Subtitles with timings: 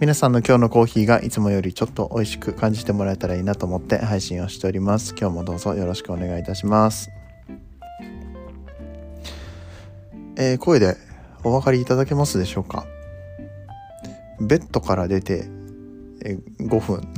[0.00, 5.14] 皆さんの今日のコーヒーがいつもよりちょっと美味しく感じてもらえたらいいなと思って配信をしております。
[5.16, 7.10] 今日もどうぞよろしくお願いいたします。
[10.36, 10.96] えー、声で
[11.44, 12.86] お分かりいただけますでしょうか？
[14.40, 15.44] ベッドから出て
[16.58, 17.08] 5分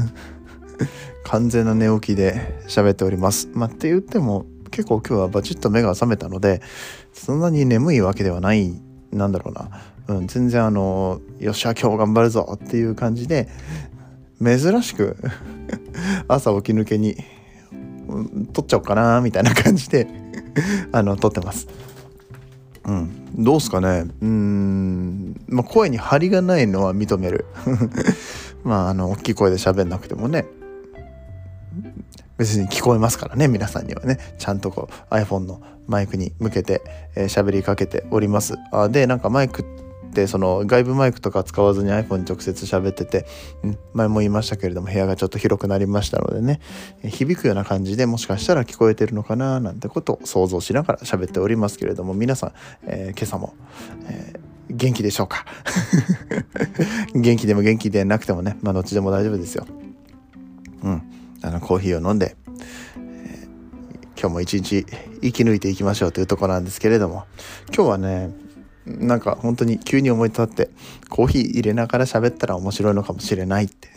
[1.24, 3.48] 完全な寝起きで喋っております。
[3.54, 6.60] まあ、って言っても結構今日はバチッと目が覚めたので
[7.14, 8.78] そんなに眠いわけではない
[9.16, 9.70] なんだろうな、
[10.08, 13.48] うん、全然あのよっしゃ今日頑張るぞっていう感じで
[14.42, 15.16] 珍しく
[16.28, 17.16] 朝起き抜けに、
[18.08, 20.06] うん、撮っちゃおうかなみたいな感じで
[20.92, 21.66] あの撮ってます。
[22.84, 24.06] うん、どうすかね。
[24.20, 27.46] うん、まあ、声に張りがないのは認める。
[28.62, 30.46] まああの大きい声で喋んなくてもね。
[32.38, 34.18] 別に聞こえますからね皆さんにはね。
[34.38, 36.82] ちゃんとこう iPhone のマイクに向けて
[37.14, 38.54] 喋、えー、りかけております。
[38.72, 39.64] あでなんかマイクっ
[40.12, 43.26] てその外部マイクとか使わずに iPhone に直接喋ってて、
[43.62, 46.60] うん、前も言いましたけれども部屋がちょっと広くなりましたのでね。
[47.04, 52.52] 響くような感じでもしかしたら聞こえてるのかななんてことを想像しながら喋っておりますけれども皆さん、
[52.86, 53.54] えー、今朝も、
[54.08, 55.46] えー元気でしょうか？
[57.14, 59.64] 元気でも元気でなくてもねまあどっちでも大丈夫ですよ。
[60.82, 61.02] うん。
[61.42, 62.36] あのコーヒーを飲んで、
[62.96, 64.86] えー、今日も一日
[65.22, 67.24] 生き抜いていきましょうというとこなんですけれども
[67.74, 68.30] 今日はね
[68.86, 70.70] なんか本当に急に思い立って
[71.08, 73.88] コーヒー入れながら喋ったら面白いのかもしれないって。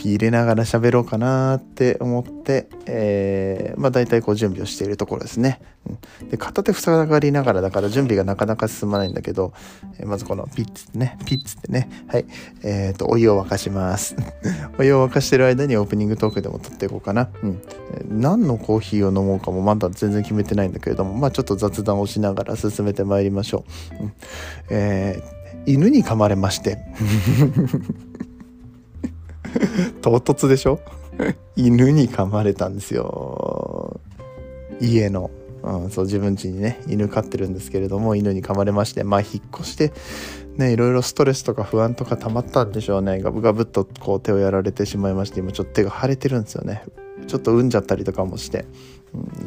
[0.00, 5.60] ーヒー入れながら喋ろうかなって思って、えー、まあ大体こう準備をしているところですね。
[5.86, 5.98] うん
[6.30, 9.52] で片手塞がりながらだから準備がなかなか進まないんだけど、
[9.98, 12.26] えー、まずこのピッツってね、ピッツってね、はい、
[12.62, 14.14] えっ、ー、と、お湯を沸かします。
[14.78, 17.30] お湯を沸かしてる間にオープニングトークでも撮っていこうかな。
[17.42, 17.62] うん。
[18.10, 23.64] 何のコーヒーを飲もうかもまだ全然決めてないんだけれども、まあちょっと雑談をしながら進めてまいりましょ
[24.00, 24.04] う。
[24.04, 24.12] うん、
[24.70, 26.78] えー、犬に噛まれまして。
[30.02, 30.80] 唐突でしょ？
[31.56, 34.00] 犬に噛まれたんですよ。
[34.80, 35.30] 家の、
[35.62, 39.92] うん、そう自分家にね犬飼ってるんですけれども犬に噛まれましてまあ引っ越して
[40.56, 43.20] ねいろいろストレスとか不安とか溜まったんでしょうね。
[43.20, 46.82] ガブガブっとこう手をやられてしまいまして今ちょっと手が腫れてるんですよね。
[47.26, 48.64] ちょっと産んじゃったりとかもして。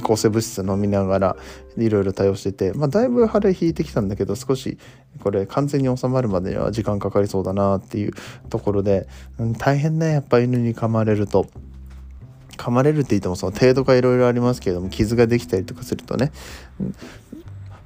[0.04, 1.38] 抗生物質飲みながら
[1.78, 4.78] いろいろ対応してて、まあ、だいぶ腫れ引いてきたんだけど少し
[5.22, 8.14] これ完全に収まるまでには時間かかりそうだなっていう
[8.50, 9.08] ところで、
[9.38, 11.48] うん、大変ねやっぱ犬に噛まれると。
[12.56, 16.32] 噛まれるって言ってもその程度がいろいろありますけれども傷ができたりとかするとね、
[16.80, 16.96] うん、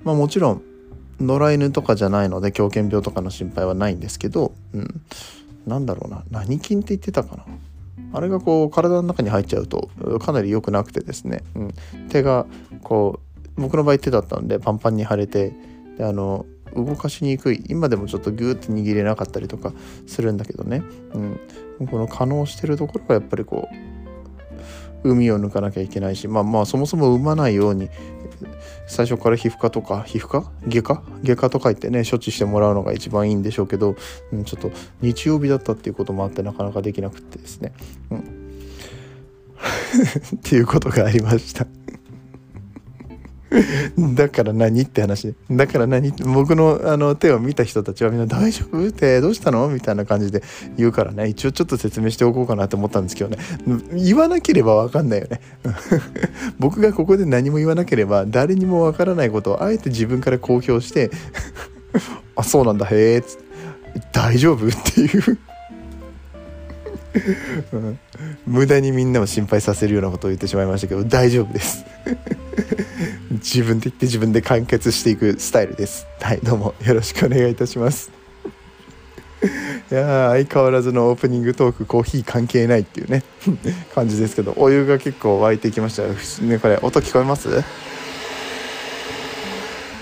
[0.04, 0.62] まあもちろん
[1.22, 5.02] 野良犬とかじゃないので狂犬病とかの心配はないんですけど、うん、
[5.66, 7.46] なんだろうな何菌って言ってたかな
[8.14, 11.74] あれがこう体の中に入っちゃうとかなり良くなくてですね、うん、
[12.10, 12.46] 手が
[12.84, 13.20] こ
[13.58, 15.54] う僕の場合手だったんでパンパンに腫れて
[15.98, 17.64] であの動かしにくい。
[17.70, 19.74] 今でもちょっとギューッと握れなかったりとか
[20.06, 20.84] するんだけどね、
[21.80, 23.97] うん、この可能してるところがやっぱりこう
[25.10, 27.90] 海を抜かなきゃいけないしまあまあそもそも産まないように
[28.88, 30.52] 最初から皮膚科とか皮膚科？
[30.68, 31.04] 外科？
[31.24, 33.96] 外科とか行ってね処置してもらうのが一番いいんでしょうけど、
[34.32, 37.74] うん、ちょっと日曜日だったっていうこともあってなかなかできなくてですね、
[38.12, 38.20] うん、
[40.38, 41.77] っていうことがありました。
[44.16, 45.34] だから何って話。
[45.50, 46.12] だから何？
[46.12, 50.44] 僕のあの手を見た人たちはみんな「大丈夫?」って「どうしたの?」みたいな感じで
[50.78, 51.28] 言うからね。
[51.30, 53.38] 一応ちょっと説明しておこうかなと思ったんですけどね。
[53.94, 55.40] 言わなければ分かんないよね。
[56.60, 61.10] 僕がここで何も言わなければ誰にも分からないことをあえて自分から公表して
[62.36, 63.24] 「あそうなんだへえ」
[64.12, 65.38] 大丈夫?」っていう。
[68.46, 71.86] 無駄にみんなを心配させるようなことを言ってしまいましたけど大丈夫です。
[73.32, 76.08] 自分で言って自分で完結していくスタイルです。
[76.22, 76.74] はいどうも。
[76.84, 78.12] よろしくお願いいたします。
[79.92, 83.24] いや相変わらずのオープニングトークコーヒー関係ないっていうね
[83.96, 86.04] 感じですけどお湯が結構沸いてきました。
[86.44, 87.48] ねこれ音聞こえます？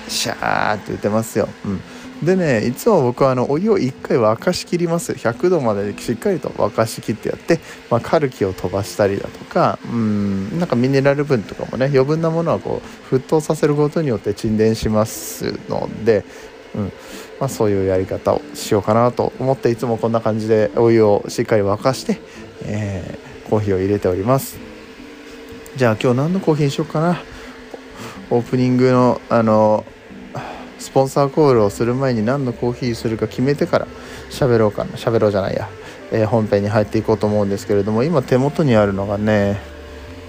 [0.07, 1.49] シャーって言ってますよ。
[1.65, 1.81] うん。
[2.25, 5.13] でねいつも僕はあのお湯を1回沸かしきります。
[5.13, 12.81] 100度までしっかりと沸かしきってやって、まあ、カルキを飛ばしたりだとかうんなんかミネラル分とかもね余分なものはこ
[13.11, 16.25] う沸騰させることによって沈殿しますので、
[16.75, 16.83] うん
[17.39, 22.19] まあ、そういうやり方をしようかなと思っていつもこんな感じでお湯をしっかり沸かして、
[22.63, 24.57] えーコーヒーを入れております。
[25.75, 27.21] じゃあ今日何のコーヒーにしようかな。
[28.31, 29.85] オープニングのあの
[30.85, 33.87] スポンサーコールをする前に何のコーヒーするか決めてから
[34.29, 35.67] 喋ろうかな喋ろうじゃないや、
[36.11, 39.59] えー、本編に入っていこうと思うんですけれども今手元にあるのがね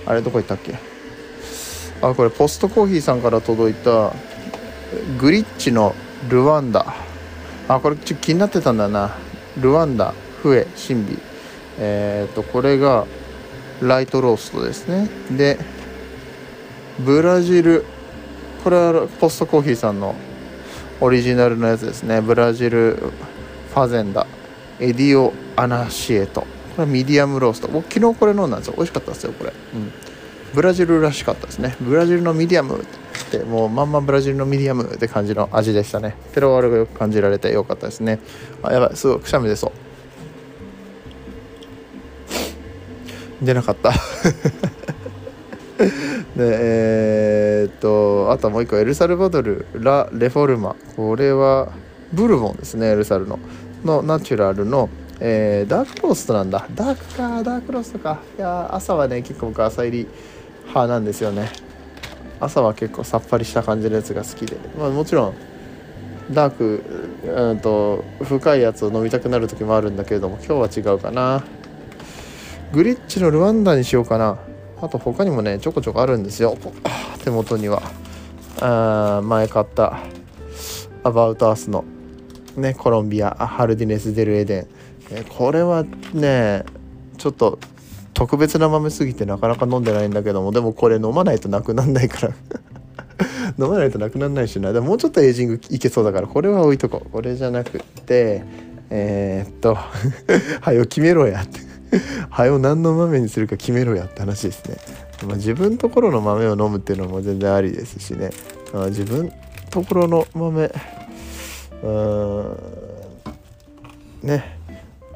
[0.06, 0.74] あれどこ行ったっけ？
[2.00, 4.12] あこれポストコーヒーさんから届いた
[5.20, 5.94] グリッチの
[6.30, 6.94] ルワンダ。
[7.68, 9.14] あこれちょっと気になってたんだな。
[9.60, 11.18] ルワンダフエシンビ。
[11.78, 13.04] えっ、ー、とこれが
[13.82, 15.08] ライトローストですね。
[15.36, 15.58] で
[16.98, 17.84] ブラジル
[18.64, 20.14] これはポストコーヒーさんの
[21.00, 22.22] オリジナルのやつですね。
[22.22, 24.26] ブラジルファゼンダ
[24.80, 26.40] エディオアナシエト。
[26.40, 26.46] こ
[26.78, 27.68] れはミディアムロースト。
[27.68, 28.74] 僕昨日これ飲んだんですよ。
[28.76, 29.92] 美味しかったですよこれ、うん、
[30.54, 31.76] ブラジルらしかったですね。
[31.80, 32.84] ブラジルのミディアムっ
[33.30, 36.16] てもうまんまブラジルのミディアムって感じの味でしたね。
[36.32, 38.20] テロワールがよく感じられてよかったですね。
[38.62, 38.96] あやばい。
[38.96, 39.68] すごいくしゃみ出そ
[43.42, 43.44] う。
[43.44, 43.92] 出なかった。
[46.36, 50.76] でえー、っとあともう一個エルサルバドルラ・レフォルマ。
[50.96, 51.72] これは
[52.12, 53.38] ブルボンですねエルサルの。
[53.84, 54.88] のナチュラルの、
[55.20, 56.66] えー、ダークローストなんだ。
[56.74, 58.20] ダークかダークローストか。
[58.36, 60.06] いや朝はね結構僕浅煎り
[60.62, 61.50] 派なんですよね。
[62.40, 65.34] 朝は結構さっぱりした感じのやつが好きで、まあ、もちろん
[66.30, 66.82] ダーク、
[67.24, 71.44] うんと深いやつを飲みたくなる時もあるんだけれども今日は違うかな。
[72.72, 74.38] グリッチのルワンダにしようかな。
[74.82, 76.58] あと他にもねちょこちょこあるんですよ。
[77.24, 77.80] 手元には。
[78.60, 79.98] あ前買った
[81.02, 81.84] アバウトアースの
[82.56, 84.66] ねコロンビアハルディネス・デル・エデン、
[85.10, 86.64] えこれはね
[87.18, 87.58] ちょっと
[88.14, 92.34] 特別な豆すぎてなかなか飲んでないんだけどもでもこれ飲まないとなくなんないから。
[93.58, 94.72] 飲まないとなくなんないしな。
[94.72, 97.10] でももうちょっとエイジングいけそうだからこれは置いとこう。
[97.10, 98.42] これじゃなくて
[98.90, 99.76] えー、っと
[100.60, 101.65] はよ決めろやって。
[102.30, 104.76] はよ何の豆にするか決めろやって話ですね。
[105.26, 108.30] まあ、自分ところの豆を飲むっていうのも全然ありですしね。
[108.72, 109.32] まあ、自分
[109.70, 110.70] ところの豆
[111.82, 112.56] うん
[114.22, 114.56] ね。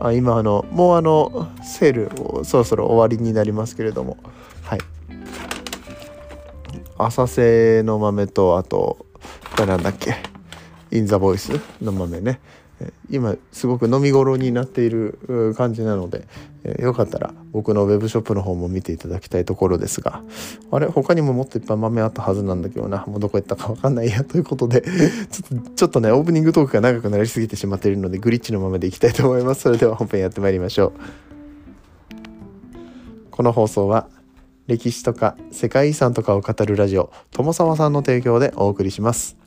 [0.03, 4.17] あ今あのもうあのセールをそろそろ終わりになりますけれども。
[4.63, 4.79] はい。
[6.97, 9.07] 浅瀬の豆とあと
[9.57, 10.17] これなんだっけ？
[10.91, 12.41] インザボイスの豆ね。
[13.11, 16.27] 今すごく飲み頃になっている感じなので、
[16.65, 20.23] えよかったら僕のウェブショップの方も見ていただきたいところですが
[20.71, 23.05] あれ他にももっといっぱい豆あったはずなんだけどな。
[23.07, 24.83] もうどこ行ったか分かんないやということで
[25.31, 29.63] ちょっとちょっとねオープニングトークが長くなりすぎてしまっているのでグリッチの豆でいきたいと思います。
[29.63, 30.93] それでは本編やってまいりましょう。
[33.31, 34.09] この放送は
[34.67, 39.40] 歴史とか世界遺産とかを語るラジオ友沢さんの提供でお送りします。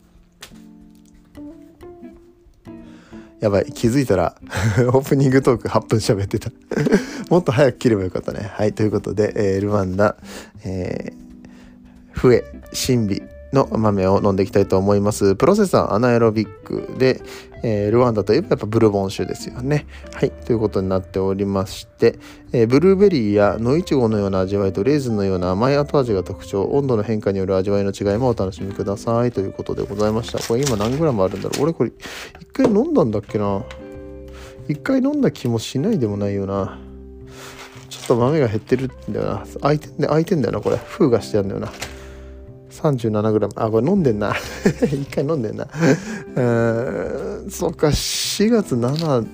[3.43, 4.35] やばい、気づいたら
[4.87, 6.49] オープニングトーク8分喋ってた
[7.29, 8.49] もっと早く切ればよかったね。
[8.53, 10.15] はい、ということで、えー、ルワンダ、
[10.63, 13.21] えー、笛、神秘
[13.53, 15.35] の豆を飲んでいきたいと思います。
[15.35, 17.21] プロセッサーアナエロビックで、
[17.63, 19.85] えー、ルワンダといえばやっぱブルボン酒ですよね。
[20.13, 22.19] はい、ということになっておりまして、
[22.51, 30.39] えー、ブルーベリーや野いちごのような味わいとレーズンのような甘い後味が特徴、温度の変化による味わいの違いもお楽しみくださいということでございました。
[30.39, 31.63] これ今何グラムあるんだろう？
[31.63, 31.91] 俺これ
[32.41, 33.63] 一回飲んだんだっけな？
[34.67, 36.79] 一回飲んだ気もしないでもないよな。
[37.89, 39.45] ちょっと豆が減ってるんだよな。
[39.61, 40.77] 開いてんだ開いてんだよな、これ。
[40.77, 41.71] 封がしてあるんだよな。
[42.91, 44.35] 37g あこれ飲んでんな。
[44.83, 45.67] 一回飲んでんな。
[46.35, 46.41] う
[47.47, 49.25] んそっか4月7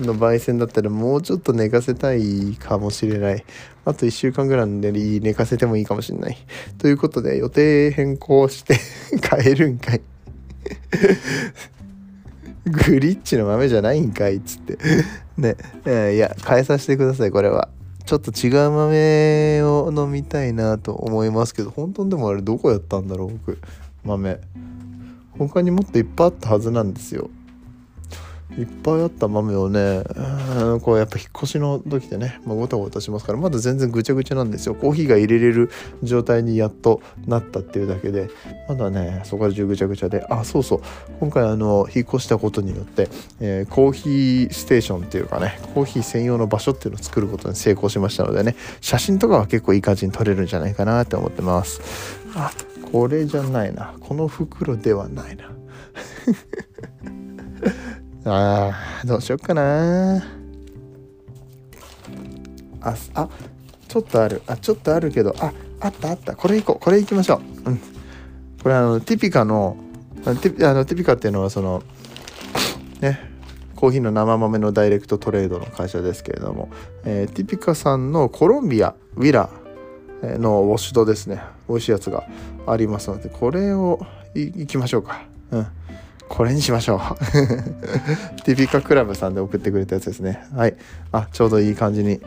[0.00, 3.44] の焙煎だったらもうちょっと寝かせたいかもしれない。
[3.84, 6.36] あと1週間ぐらいで寝かせてもいいかもしれない。
[6.78, 8.76] ということで予定変更して
[9.30, 10.00] 変えるんかい。
[12.66, 14.78] グリッチの豆じゃないんかいっつって。
[15.36, 17.68] ね、えいや変えさせてくださいこれは。
[18.08, 23.58] ちょっと違う豆を飲みたいなと思いますけど本当にでもあれどこやったんだろう僕。
[24.02, 24.40] 豆。
[25.36, 27.28] 他にもっといっぱいあったはずなんですよ。
[28.58, 30.02] いっぱいあった豆をね、
[30.82, 34.74] こうやっぱ引っ越しの時でね、まあ、ごたごたしますからまだ全然ぐちゃぐちゃなんですよ。
[34.74, 35.70] コーヒーが入れれる
[36.02, 38.28] 状態にやっとなったっていうだけで
[38.68, 40.80] まだねそこら中ぐちゃぐちゃであそうそう。
[41.20, 43.08] 今回あの引っ越したことによって、
[43.40, 51.80] えー、コーヒーステーションっていうかねコーヒー専用の場所っていうのを作ることに成功しましたのでね写真とかは結構いい感じに撮れるんじゃないかなって思ってます。
[52.34, 52.50] あ
[52.90, 53.94] これじゃないな。
[54.00, 55.52] この袋ではないな。
[58.24, 60.18] あー、どうしよっかな
[62.80, 63.28] あ、あ、
[63.88, 64.42] ちょっとある。
[64.46, 66.36] あ、ちょっとあるけど、あ、あったあった。
[66.36, 66.78] これいこう。
[66.78, 67.70] これいきましょう。
[67.70, 67.78] うん。
[68.62, 69.76] これあの、ティピカの、
[70.42, 71.82] ティあのティピカっていうのはその、
[73.00, 73.20] ね、
[73.78, 76.68] コーヒーの生豆のダイレクトトレードの会社ですけれども、
[77.04, 82.26] えー、ティピカさんのコロンビアウィラーのウォッシュドですね美味しいやつが
[82.66, 84.00] ありますのでこれを
[84.34, 85.22] いきましょうか
[85.52, 85.66] うん
[86.28, 86.98] これにしましょう。
[88.44, 90.46] ティピカクラブさんで送ってくれたやつですね。
[90.54, 90.76] はい。
[91.12, 92.20] あちょうどいい感じに。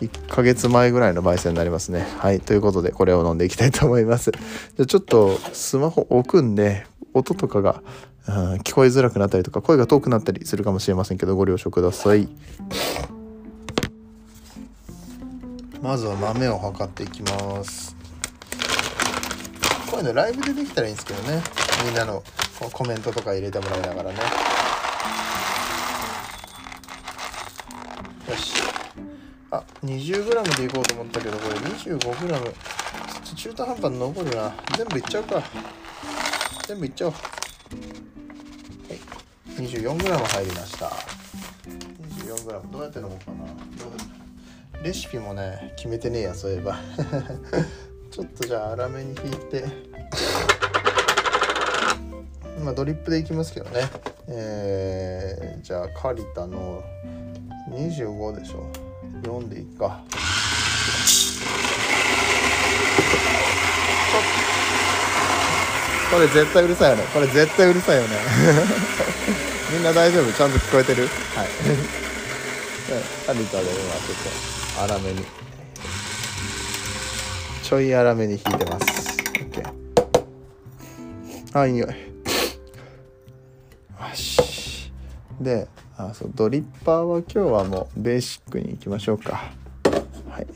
[0.00, 2.06] 1ヶ月前ぐらいの焙煎になりますね。
[2.18, 2.40] はい。
[2.40, 4.30] ということでこれを飲んでいきたいと思います。
[4.76, 7.82] じゃちょっとスマホ置くんで音とかが、
[8.28, 12.28] うん、聞こえづらくなったりとか声が遠くなったりするかもしれませんけどご了承ください。
[15.82, 17.96] まずは豆を測っていきます。
[19.90, 21.42] こういうのライブでできたらいいんですけどね。
[21.86, 22.22] みんなの
[22.72, 24.18] コメントとか入れてもらいながらね。
[28.28, 28.54] よし。
[29.50, 32.50] あ 20g でいこうと思ったけどこれ 25g ちょっ
[33.30, 34.54] と中途半端に残るな。
[34.76, 35.42] 全部いっちゃうか。
[36.66, 37.12] 全部いっちゃおう。
[37.12, 37.18] は
[38.88, 39.62] い。
[39.62, 40.90] 24g 入りました。
[42.24, 44.82] 24g どうやって飲もうかな。
[44.82, 46.78] レシピもね決めてねえやそういえば。
[48.10, 50.55] ちょっとじゃあ粗めに引いて。
[52.66, 53.88] まあドリップでいきますけどね。
[54.26, 56.82] えー、じゃあカリタの
[57.70, 58.68] 25でしょ。
[59.22, 60.02] 4でいっか。
[66.10, 67.04] これ絶対うるさいよね。
[67.14, 68.08] これ絶対うるさいよね。
[69.72, 70.32] みんな大丈夫？
[70.32, 71.02] ちゃんと聞こえてる？
[71.36, 71.48] はい。
[73.28, 75.24] カリタで今ちょっと粗めに。
[77.62, 79.16] ちょい粗めに引いてます。
[79.52, 79.72] OK
[81.52, 82.15] あいい匂い。
[85.46, 89.52] であそうドリッパーは今日はもうベーシックにいきましょうか。
[90.28, 90.46] はい。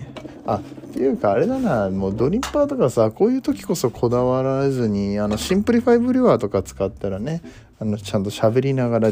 [0.45, 7.41] あっていうかあれだなもうドリッパーとかさこういう時こそこだわらずにあのシンプリファイブリュワーとか使ったらね
[7.79, 9.11] あのちゃんと喋りながら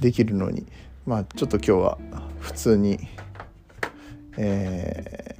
[0.00, 0.66] できるのに
[1.06, 1.98] まあちょっと今日は
[2.40, 2.98] 普通に
[4.36, 5.36] え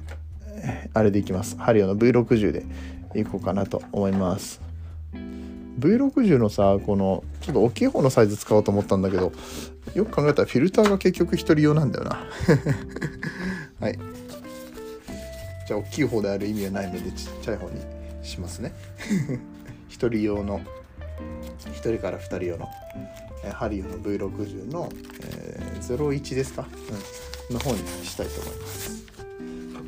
[0.47, 1.57] ー、あれでいきます。
[1.57, 4.62] ハリオの V60 でいこうかなと思います。
[5.79, 9.31] V60 のさこのちょっと大きい方のサイズ使おうと思ったんだけど
[9.95, 12.25] よく考えたらフィルターが結局1人用なんだよな。
[13.79, 13.99] はい。
[15.67, 17.81] じゃあ大きい方である意味はないのでちっちゃい方に
[18.21, 18.73] しますね。
[19.89, 20.59] 1人用の
[21.65, 22.67] 1人から2人用の
[23.53, 24.89] ハリオの V60 の、
[25.21, 26.65] えー、01ですか、
[27.49, 29.03] うん、の方にしたいと思います。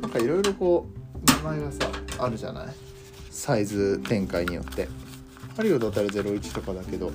[0.02, 2.66] なんかいろいろこう名前がさあるじゃない？
[3.30, 4.88] サイズ展開によって。
[5.56, 7.10] ハリオだったら01とかだけど、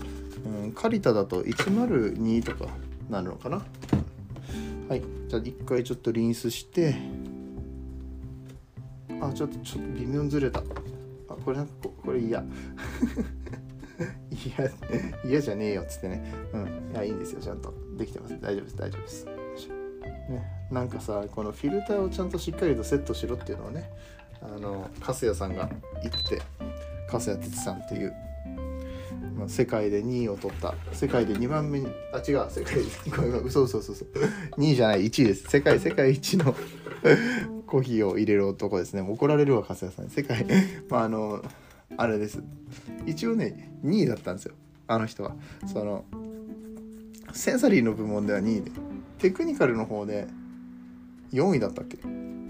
[0.45, 2.71] うん、カリタだと102とか
[3.09, 3.61] なるのかな。
[4.89, 6.95] はいじゃあ一回ちょっとリンスして
[9.21, 10.59] あちょっとちょっと微妙にずれた。
[10.59, 10.63] あ
[11.45, 12.43] これなんかこれ嫌。
[14.31, 14.71] 嫌
[15.23, 16.33] 嫌じゃねえよっつってね。
[16.53, 17.41] うんいやいいんですよ。
[17.41, 17.71] ちゃんと。
[17.97, 18.39] できてます。
[18.41, 18.77] 大丈夫です。
[18.77, 19.25] 大丈夫です。
[20.31, 23.89] ね、なんかさこのフィルターをちゃんとしっかりとセットしろっていうのをね
[24.41, 25.69] あの粕谷さんが
[26.01, 26.41] 言って
[27.07, 28.13] 粕谷哲さんっていう
[29.41, 30.75] まあ、世界で2位を取った。
[30.93, 32.47] 世界で2番目にあ違う。
[32.47, 35.49] 世界でごめん嘘嘘嘘嘘2位じゃない1位です。
[35.49, 36.55] 世界世界一の
[37.65, 39.01] コーヒーを入れる男ですね。
[39.01, 40.45] 怒られるわ粕谷さん世界
[40.89, 41.43] まああの
[41.97, 42.43] あれです。
[43.07, 44.53] 一応ね2位だったんですよ。
[44.87, 45.35] あの人は。
[45.65, 46.05] その
[47.33, 48.71] センサリーの部門では2位で。
[49.17, 50.27] テクニカルの方で
[51.33, 51.97] 4位だったっけ？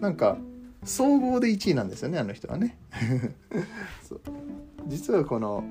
[0.01, 0.37] なんか
[0.83, 2.77] 総合で1位なんですよねあの人はね。
[4.87, 5.63] 実はこの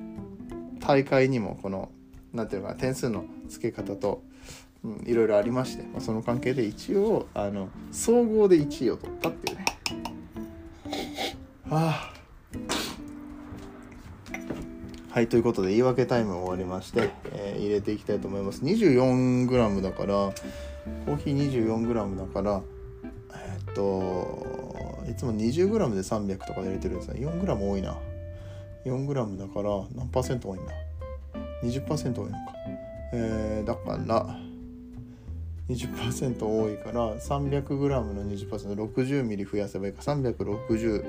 [0.80, 1.90] 大会にもこの
[2.32, 4.22] 何ていうのか点数の付け方と、
[4.84, 9.64] うん、いろいろありまして、まあ、その関係で一応あの総合で1位を取ったっていうね。
[11.68, 12.20] はあ。
[15.12, 18.62] はいということで言い訳タイム終わりまして、えー、入れていきたいと思います。
[18.62, 22.62] 24g だからコーヒー 24g だから
[23.34, 27.96] えー、っといつも 20g で300とか入れてるんですが 4g 多いな。
[28.84, 30.72] 4g だから何パーセント多いんだ
[31.62, 32.38] ？20%多いのか。
[33.12, 34.38] えー、だから
[35.68, 40.02] 20%多いから 300g の 20%60 ミリ増やせばいいか。
[40.02, 41.04] 360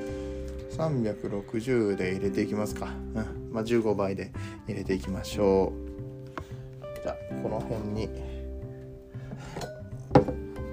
[0.72, 3.52] 360で入れていきますか、うん。
[3.52, 4.32] まあ、15倍で
[4.68, 7.02] 入れていきましょう。
[7.04, 8.10] じゃあこの辺に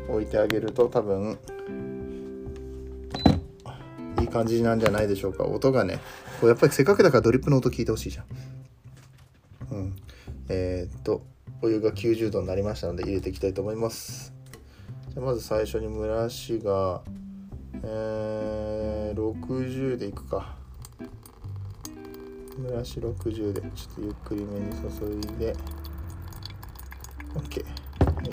[0.08, 1.38] 置いてあげると多分
[4.20, 5.44] いい感じなんじゃないでしょうか。
[5.44, 5.98] 音がね
[6.40, 8.26] こうやっぱりせっかくだからドリップの音聞いてほしいじゃん。
[9.70, 9.96] うん。
[10.48, 11.22] えー、っと
[11.60, 14.32] お湯が90度になりましたので入れていきたいと思います。
[15.12, 17.02] じゃまず最初に蒸らしが
[17.82, 20.56] えー、60でいくか。
[22.58, 25.54] 蒸らし60でちょっとゆっくりめに注いで。
[27.34, 27.64] OK、
[28.16, 28.30] はい、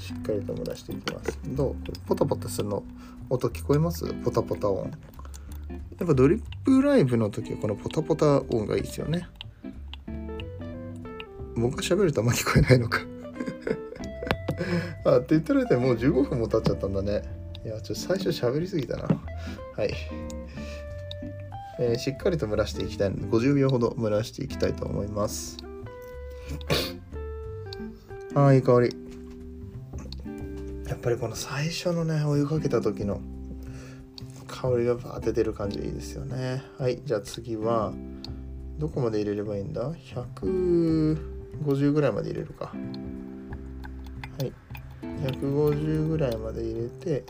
[0.00, 1.38] しっかりと蒸らしていきます。
[1.46, 1.76] どう？
[2.06, 2.84] ポタポタするの
[3.28, 4.12] 音聞こえます？
[4.22, 4.90] ポタポタ音。
[5.68, 9.28] やっぱドリップライブの時はこのポタポタ音がいいですよね。
[11.56, 13.00] 僕が喋るとあんま聞こえないのか。
[15.04, 17.22] あって言ったらもう15分も経っちゃったんだね。
[17.64, 19.04] いやちょっと最初喋りすぎたな。
[19.76, 19.94] はい。
[21.78, 23.10] えー、しっかりと蒸らしていきたい。
[23.10, 25.56] ので50秒ほど蒸らしていきたいと思います。
[28.34, 28.96] ああいい香り。
[30.88, 33.20] やっぱりこの最初のねお湯かけた時の
[34.56, 36.62] 香りがバーってる感じいいですよね。
[36.78, 37.92] はいじゃあ次は
[38.78, 42.64] どこまで入れればいいんだ？150ぐらいまで入れるか。
[42.66, 42.72] は
[44.42, 44.50] い
[45.02, 47.24] 150ぐらいまで入れて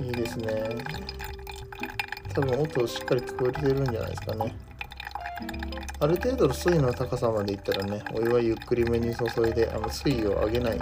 [0.00, 0.68] いいですね。
[2.32, 4.54] 多分音しっかり聞こえてるんじゃないですかね。
[5.98, 10.78] ある程度の水位の高さまでいったらねお湯はゆっくりめに注いであの水位を上げない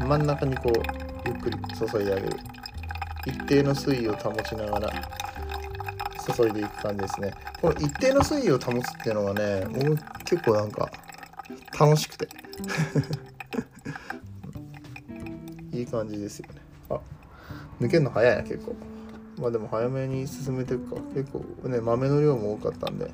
[0.00, 2.36] 真ん中にこうゆっくり注いであげる。
[3.26, 4.92] 一定の水位を保ちながら
[6.34, 7.32] 注いでいく感じですね。
[7.60, 10.90] この一定の水位を保つっていうのがね僕結構なんか
[11.78, 12.28] 楽しくて。
[15.72, 16.60] いい感じですよね。
[16.90, 17.00] あ
[17.80, 18.76] 抜けるの早いな結構。
[19.40, 21.00] まあでも早めに進めていくか。
[21.14, 23.10] 結構ね豆の量も多かったんで。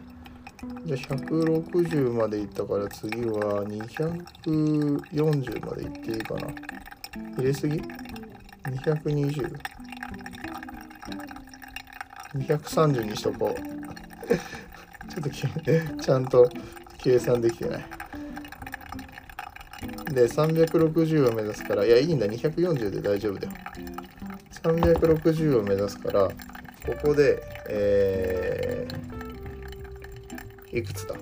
[0.84, 6.48] じゃあ160までいったから次は240までいっていいかな。
[7.36, 7.82] 入れすぎ
[8.64, 9.58] ?220
[12.34, 13.60] 230にしとこう。
[15.10, 15.30] ちょっと
[16.02, 16.50] ちゃんと
[16.98, 17.84] 計算できてない。
[20.12, 22.26] で360を目指すからいやいいんだ。
[22.26, 23.52] 240で大丈夫だよ。
[24.62, 26.34] 360を目指すからこ
[27.02, 29.09] こでえー、
[30.72, 31.14] いくつだ？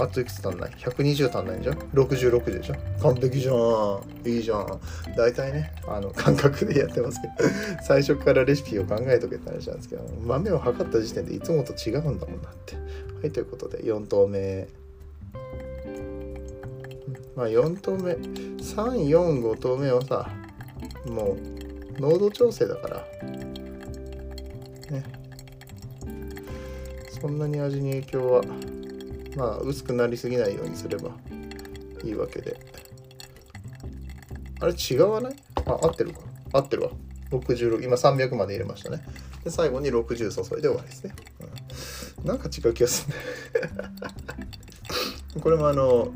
[0.00, 2.74] あといくつ足んない ?120 足んないんじゃん ?66 でしょ？
[3.00, 4.00] 完璧じゃん。
[4.28, 4.80] いいじゃん。
[5.16, 7.48] 大体ね、あの、感覚でやってますけど、
[7.86, 12.74] 最初からレシピを考えとけって話なんですけど、豆を測った時点でいつもと違うんだもんなって。
[12.74, 12.80] は
[13.26, 14.66] い、ということで、4投目。
[17.36, 20.28] まあ、4投目、3、4、5投目はさ、
[21.06, 21.36] も
[21.98, 22.96] う、濃度調整だから、
[24.90, 25.04] ね。
[27.24, 28.42] そんなに味に影響は
[29.34, 31.08] まあ薄くなりすぎないようにすれば
[32.04, 32.54] いいわけで。
[34.60, 35.36] あれ違わない？
[35.64, 36.20] あ合ってるか。
[36.52, 36.90] 合ってるわ。
[37.30, 39.02] 66今300まで入れましたね。
[39.42, 41.14] で最後に60注いで終わりですね、
[42.20, 43.20] うん、なんか違う気がするね。
[45.40, 46.12] これもあの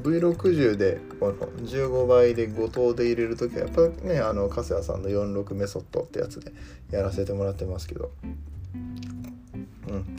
[0.00, 6.54] V60 でこの15倍で5等で入れる時はやっぱねあの粕谷さんの46メソッドってやつで
[6.90, 8.12] やらせてもらってますけど、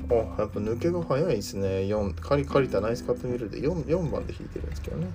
[0.10, 1.68] あやっぱ抜けが早いですね。
[1.68, 3.60] 4カリカリタナイスカットミルで。
[3.60, 5.08] 4, 4番で引いてるんですけどね。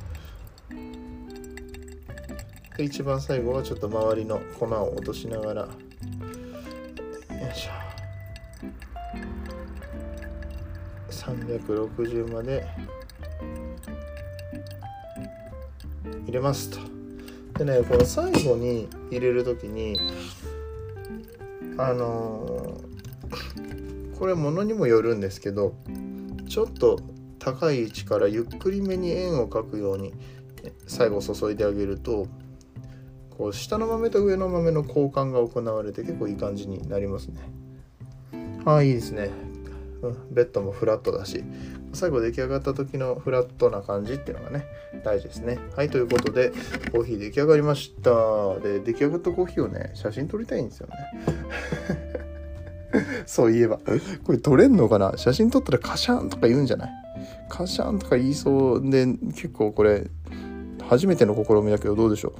[2.76, 5.62] で一番最後はちょっと周りの粉を落としながら。
[5.62, 5.68] よ
[7.52, 7.72] いしょ。
[11.10, 12.66] 360まで。
[16.24, 16.78] 入れますと。
[17.58, 19.98] でねこの最後に入れる時に
[21.76, 25.74] あのーこれものにもよるんですけど
[26.48, 26.98] ちょっと
[27.38, 30.12] 高い位置からゆっくりめに円を描くように
[30.86, 32.26] 最後注いであげると
[33.30, 37.40] こう下の豆と上の豆の交換が行われて結構いい感じになりますね。
[38.64, 39.30] ああいいですね、
[40.02, 41.44] うん、ベッドもフラットだし
[41.92, 44.66] 最後出来上がった時のフラットな感じっていうのがね
[45.04, 45.58] 大事ですね。
[45.76, 46.50] はいということで
[46.92, 48.58] コーヒー出来上がりました。
[48.58, 52.07] で出来上がったコーヒーをね写真撮りたいんですよね。
[53.26, 53.78] そういえば。
[54.24, 55.12] これ撮れんのかな？
[55.16, 56.90] 写真撮ったらカシャンとか言うんじゃない？
[57.48, 60.08] カシャンとか言いそうで、結構これ、
[60.88, 62.34] 初めての試みだけどどうでしょ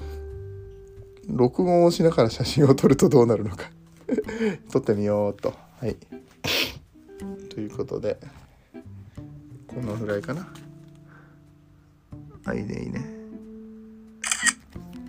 [1.29, 1.37] う？
[1.37, 3.71] 録音をしながら写真を撮るとどうなるのか
[4.73, 5.53] 撮ってみようと。
[5.81, 5.97] はい。
[7.51, 8.19] ということで、
[9.67, 10.49] このぐらいかな。
[12.45, 13.05] あ、いいね、いいね。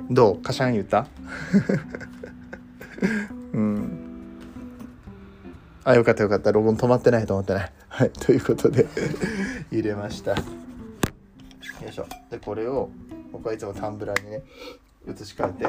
[0.09, 0.41] どう？
[0.41, 1.07] カシャン言った？
[5.83, 6.51] あ、よかったよかった。
[6.51, 7.71] ロゴン止まってない止まってない。
[7.87, 8.85] はい、ということで
[9.71, 10.31] 入れました。
[10.31, 10.37] よ
[11.89, 12.05] いしょ。
[12.29, 12.89] で、これを、
[13.31, 14.43] 僕はいつもタンブラーにね、
[15.07, 15.67] 移し替えて。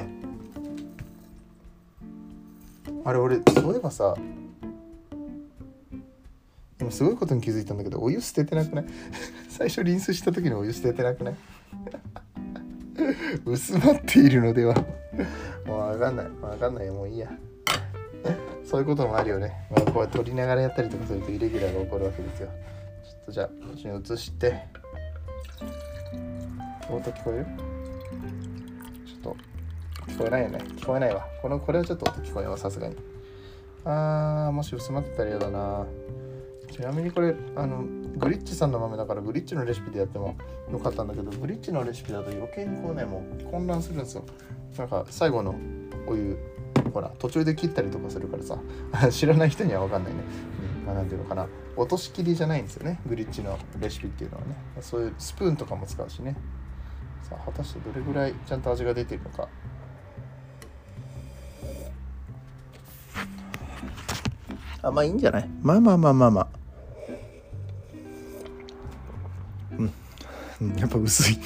[3.05, 4.15] あれ、俺、そういえばさ、
[6.81, 8.87] 今すごいことに気づいたんだけど、お湯捨ててなくない？
[9.49, 11.35] 最初リンスした時にお湯捨ててなくない？
[13.45, 14.75] 薄まっているのでは
[15.67, 16.27] もうわかんない。
[16.43, 16.91] わかんない。
[16.91, 17.31] もういいや。
[18.71, 22.49] そういうこともあるよね、まあ、こう撮りながらやったりとかするとイレギュラーが起こるわけですよ。
[23.03, 24.63] ちょっとじゃあこっちに移して
[26.89, 27.47] 音聞こえる？
[29.05, 29.37] ちょっと
[30.13, 30.59] 聞こえないよね。
[30.77, 31.27] 聞こえないわ。
[31.43, 32.95] このこれはちょっと音聞こえわさすがに。
[33.85, 35.85] あーもし薄まってたら嫌だな。
[36.71, 37.83] ちなみにこれあの
[38.19, 40.37] グリッチさんの豆だからグリッチのレシピでやっても
[40.71, 44.25] よかったんだけどグリッチのレシピだと余計にこうねもう混乱するんですよ。
[44.79, 45.57] なんか最後の
[46.07, 46.39] お湯
[46.91, 48.59] ほら途中で切ったりとかするからさ。
[49.11, 50.21] 知らない人には分かんないね、
[50.81, 51.47] うんまあ、なんていうのかな。
[51.77, 53.01] 落とし切りじゃないんですよね。
[53.07, 54.57] グリッチのレシピっていうのはね。
[54.81, 56.37] そういうスプーンとかも使うしね。
[57.23, 59.49] さあ果たしてどれぐらいちゃんと味が出てるのか。
[64.83, 65.49] あまあいいんじゃない？
[65.63, 66.49] まあまあまあまあまあ。
[69.79, 70.77] うん。
[70.77, 71.39] やっぱ薄い。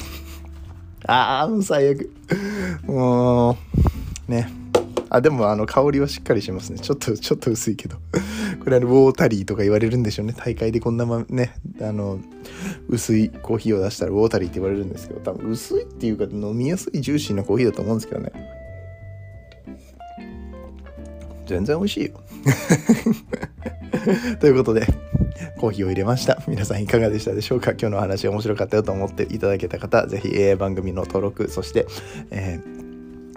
[1.07, 2.11] ああもう最悪。
[2.85, 3.57] もう
[4.31, 4.64] ね。
[5.15, 6.81] あでもあの香りはしっかりしますね。
[6.81, 7.99] ちょっとちょっと薄いけど。
[8.65, 10.35] これあのウォータリーとか言われるんでしょうね。
[10.37, 12.19] 大会でこんなまねあの
[12.89, 18.33] 薄いコーヒーを出したらウォータリーって言われるんですけど多分薄いっていうか飲みやすいジューシーなコーヒーだと思うんですけどね。
[21.47, 22.11] 全然美味しいよ。
[24.41, 24.85] ということで
[25.59, 26.43] コーヒーを入れました。
[26.49, 27.71] 皆さんいかがでしたでしょうか？
[27.71, 31.87] 今日のお話面白かったよと思っていただけた方ぜひ、え、番組の登録そして、
[32.33, 32.74] えー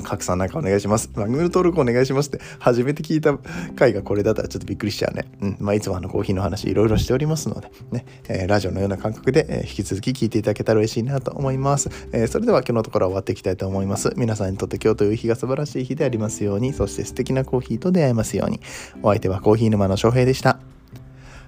[0.08, 1.10] 拡散なんかお願いします。
[1.13, 3.38] 番組の登録お願いしますって、初めて聞いた
[3.76, 5.26] 回がこれだったらちょっとびっくりしちゃうね。
[5.41, 5.58] うん。
[5.60, 11.89] まあ、いつもあのコーヒーの話いろいろしておりますので、ね、えー、ラジオのような感覚で、えー、引き続き聞いていただけたら嬉しいなと思います。
[12.13, 14.13] えー、それでは今日のところは終わっていきたいと思います。
[14.15, 18.62] 皆さんにとって今日という日が素晴らしい日でありますように、そして素敵なコーヒーと出会えますように。
[19.04, 20.60] お相手はコーヒー沼の翔平でした。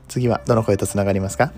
[0.07, 1.53] 次はどの声とつながりますか？